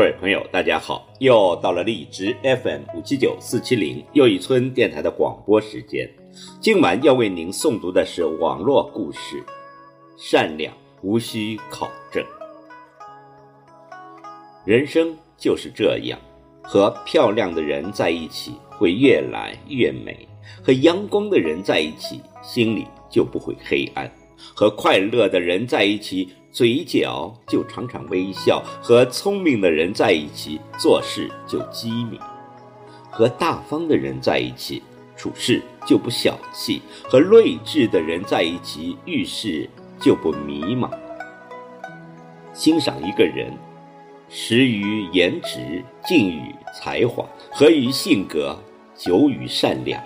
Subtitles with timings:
[0.00, 1.06] 各位朋友，大家好！
[1.18, 6.10] 又到了荔枝 FM 五七九四七零又一村电台的广播时间。
[6.58, 9.36] 今晚要为您诵读的是网络故事
[10.16, 12.24] 《善良无需考证》。
[14.64, 16.18] 人生就是这样，
[16.62, 20.26] 和漂亮的人在一起会越来越美，
[20.64, 24.10] 和阳光的人在一起心里就不会黑暗，
[24.54, 26.26] 和快乐的人在一起。
[26.52, 32.18] 嘴角就常常微笑，和聪明的人在一起做事就机敏；
[33.08, 34.82] 和大方的人在一起
[35.16, 39.70] 处事就不小气；和睿智的人在一起遇事
[40.00, 40.90] 就不迷茫。
[42.52, 43.56] 欣赏一个人，
[44.28, 48.58] 始于颜值，敬于才华，合于性格，
[48.96, 50.02] 久于善良，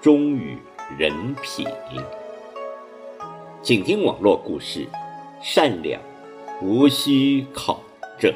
[0.00, 0.56] 忠于
[0.96, 1.66] 人品。
[3.62, 4.88] 请听网络故事。
[5.46, 6.00] 善良，
[6.62, 7.78] 无需考
[8.18, 8.32] 证。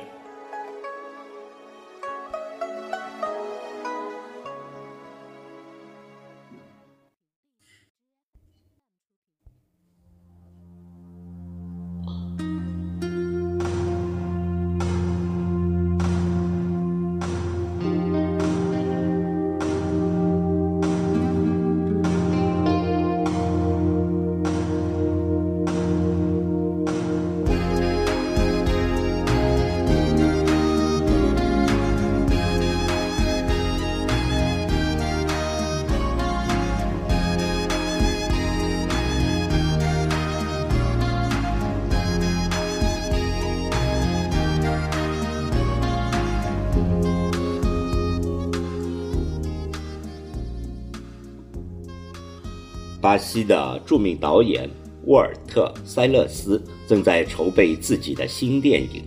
[53.00, 54.69] 巴西的著名导演
[55.06, 59.03] 沃尔特·塞勒斯正在筹备自己的新电影。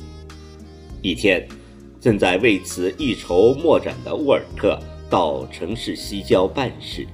[1.01, 1.47] 一天，
[1.99, 4.79] 正在为此一筹莫展的沃尔特
[5.09, 7.05] 到城市西郊办事，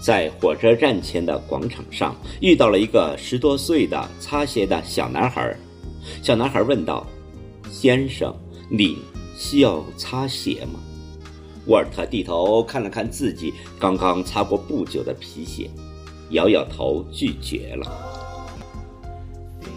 [0.00, 5.56] 在火车站前的广场上遇到了一个十多岁的擦鞋的小男孩。
[6.22, 7.06] 小男孩问道
[7.70, 8.34] ：“先生，
[8.70, 8.98] 你
[9.36, 10.80] 需要擦鞋吗？”
[11.68, 15.70] 沃尔特低头看了看自己刚刚擦过不久的皮鞋，
[16.30, 17.86] 摇摇头拒绝了。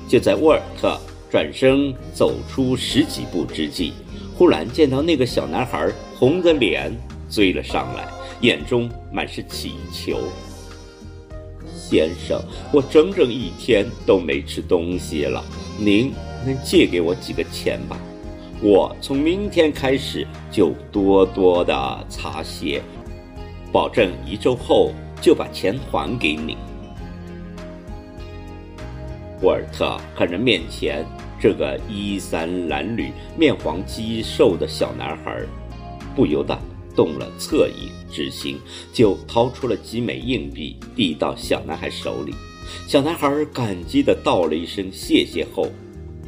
[0.07, 0.97] 就在沃尔特
[1.29, 3.91] 转身走出十几步之际，
[4.37, 6.91] 忽然见到那个小男孩红着脸
[7.29, 8.07] 追了上来，
[8.39, 10.17] 眼中满是乞求
[11.75, 12.41] ：“先生，
[12.71, 15.43] 我整整一天都没吃东西了，
[15.77, 16.13] 您
[16.45, 17.99] 能借给我几个钱吧？”
[18.63, 22.79] 我从明天开始就多多的擦鞋，
[23.71, 26.55] 保证一周后就把钱还给你。
[29.41, 31.03] 沃尔特看着面前
[31.39, 35.41] 这个衣衫褴褛、面黄肌瘦的小男孩，
[36.15, 36.55] 不由得
[36.95, 38.59] 动了恻隐之心，
[38.93, 42.35] 就掏出了几枚硬币递到小男孩手里。
[42.87, 45.67] 小男孩感激的道了一声谢谢后，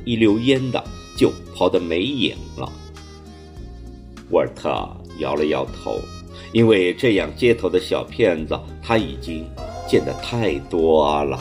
[0.04, 0.84] 一溜烟的。
[1.18, 2.72] 就跑得没影了。
[4.30, 4.70] 沃尔特
[5.20, 6.00] 摇了摇头，
[6.52, 9.46] 因为这样街头的小骗子他已经
[9.88, 11.40] 见得太多了。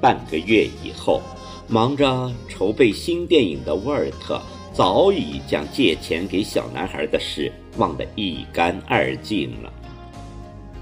[0.00, 1.20] 半个月以后，
[1.66, 4.40] 忙着筹备新电影的沃尔特。
[4.78, 9.72] 早已将借钱给小男孩的事忘得一干二净了。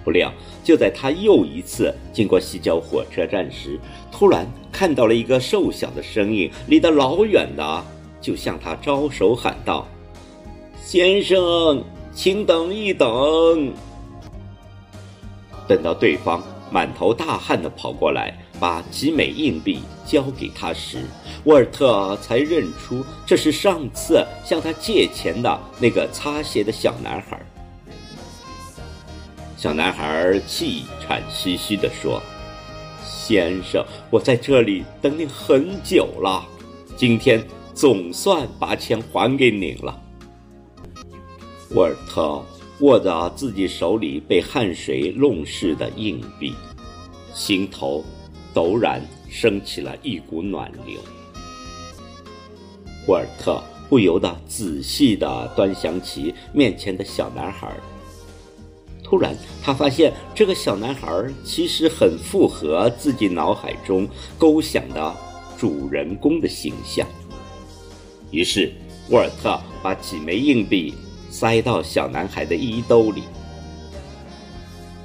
[0.04, 0.30] 不料，
[0.62, 3.80] 就在他又一次经过西郊火车站时，
[4.12, 7.84] 突然看到了一个瘦小的身影，离得老远的，
[8.20, 9.88] 就向他招手喊道
[10.84, 11.82] ：“先生，
[12.12, 13.72] 请等一等。”
[15.66, 18.36] 等到对方满头大汗地跑过来。
[18.58, 21.04] 把几枚硬币交给他时，
[21.44, 27.38] 沃尔特才认出这是上次向他借钱的那个擦鞋的小男孩。
[29.56, 32.22] 小男孩气喘吁吁地说
[33.04, 36.46] ：“先生，我在这里等您很久了，
[36.96, 37.44] 今天
[37.74, 40.00] 总算把钱还给您了。”
[41.74, 42.40] 沃尔特
[42.80, 46.54] 握着自己手里被汗水弄湿的硬币，
[47.34, 48.04] 心头。
[48.54, 49.02] 陡然
[49.36, 50.98] 升起了一股暖流。
[53.06, 57.70] 沃尔特不由得仔细地端详起面前的小男孩。
[59.04, 61.06] 突然，他发现这个小男孩
[61.44, 65.14] 其实很符合自己脑海中构想的
[65.58, 67.06] 主人公的形象。
[68.30, 68.72] 于是，
[69.10, 70.94] 沃尔特把几枚硬币
[71.30, 73.22] 塞到小男孩的衣兜里，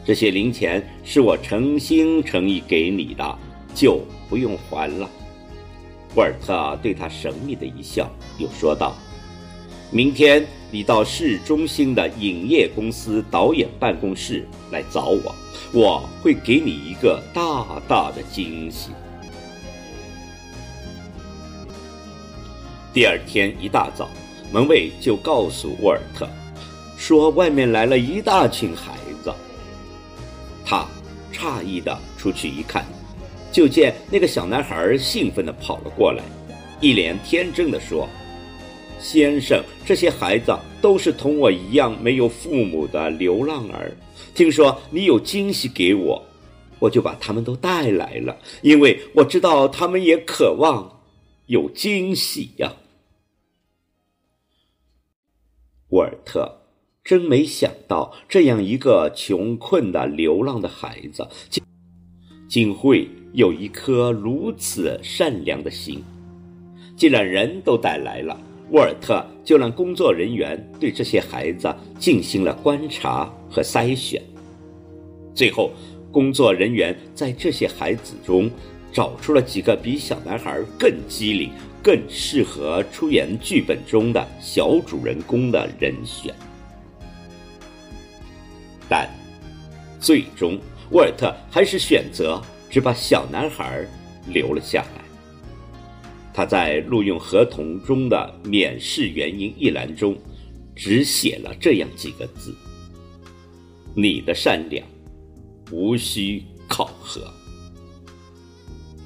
[0.04, 3.38] 这些零钱是我诚心诚意给你的，
[3.74, 5.10] 就不用还了。”
[6.16, 8.96] 沃尔特对他神秘的一笑，又说道
[9.92, 15.34] ：“明天你到市中心的影业公司导演办公室来找我，
[15.72, 18.90] 我会给你一个大大的惊喜。”
[22.94, 24.10] 第二天一大早，
[24.52, 26.28] 门卫就告诉沃尔特，
[26.98, 29.34] 说外面来了一大群孩子。
[30.66, 30.86] 他
[31.32, 32.86] 诧异的出去一看。
[33.52, 36.24] 就见那个小男孩兴奋地跑了过来，
[36.80, 38.08] 一脸天真地说
[38.98, 43.92] ：“先生，这些孩子都是同我一样没有父母的流浪儿。
[44.34, 46.24] 听说你有惊喜给我，
[46.80, 51.02] 我就把他们都带来了，因为我知道他们也渴望
[51.48, 52.74] 有惊喜呀。”
[55.90, 56.62] 沃尔特
[57.04, 61.62] 真没想到，这样一个穷困的流浪的孩子，竟
[62.48, 63.10] 竟会。
[63.34, 66.04] 有一颗如此善良的心，
[66.98, 68.38] 既然人都带来了，
[68.72, 74.22] 沃尔特就让工作人员对这些孩子进行了观察和筛选。
[75.34, 75.72] 最后，
[76.12, 78.52] 工作人员在这些孩子中
[78.92, 81.50] 找出了几个比小男孩更机灵、
[81.82, 86.36] 更适合出演剧本中的小主人公的人选。
[88.90, 89.10] 但，
[90.02, 90.60] 最终
[90.92, 92.42] 沃尔特还是选择。
[92.72, 93.86] 只把小男孩
[94.28, 95.02] 留了下来。
[96.34, 100.18] 他在录用合同中的免试原因一栏中，
[100.74, 102.56] 只写了这样几个字
[103.94, 104.88] ：“你的善良，
[105.72, 107.22] 无需考核。”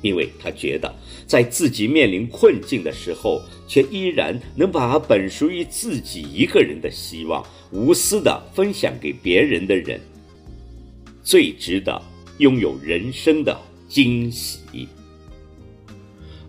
[0.04, 0.94] 因为他觉得，
[1.26, 10.00] 在自己面临困境的时候，却依然能把本属于自己一个人的希望无私的分享给别人的人，
[11.24, 12.00] 最值得。
[12.40, 14.90] 拥有人生的惊喜，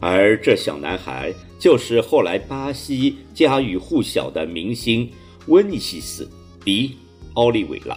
[0.00, 5.08] 而这小男孩就是后来巴西家喻户晓的明星
[5.46, 6.24] 温尼西斯·
[6.64, 6.88] 迪·
[7.34, 7.96] 奥利维拉。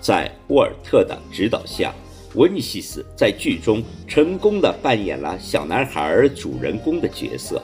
[0.00, 1.94] 在沃尔特的指导下，
[2.34, 7.62] 温尼西斯在剧中成功的扮演了小男孩主人公的角色，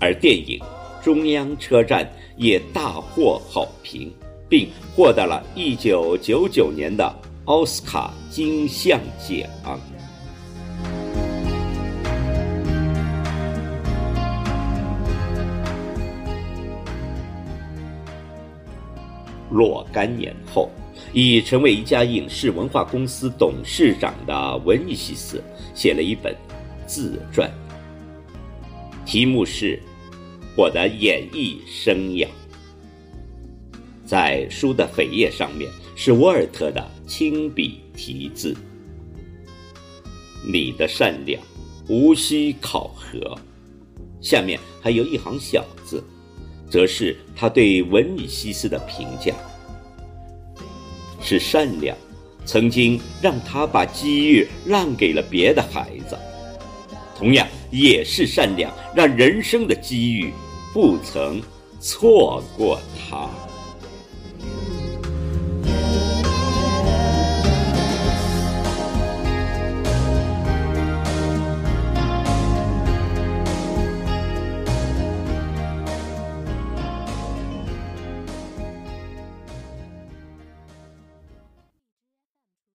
[0.00, 0.58] 而电影
[1.04, 2.04] 《中央车站》
[2.36, 4.12] 也大获好评，
[4.48, 7.14] 并获得了1999年的。
[7.48, 9.48] 奥斯卡金像奖。
[19.50, 20.68] 若干年后，
[21.14, 25.42] 已成为一家影视文化公司董事长的文尼西斯
[25.74, 26.36] 写了一本
[26.86, 27.50] 自传，
[29.06, 29.74] 题目是
[30.54, 32.26] 《我的演艺生涯》。
[34.04, 35.66] 在书的扉页上面。
[36.00, 38.54] 是沃尔特的亲笔题字。
[40.46, 41.42] 你的善良
[41.88, 43.36] 无需考核。
[44.20, 46.04] 下面还有一行小字，
[46.70, 49.34] 则是他对文尼西斯的评价：
[51.22, 51.96] 是善良，
[52.44, 56.16] 曾经让他把机遇让给了别的孩子；
[57.16, 60.32] 同样也是善良，让人生的机遇
[60.74, 61.40] 不曾
[61.80, 63.30] 错过他。